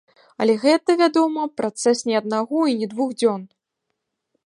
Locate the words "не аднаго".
2.09-2.65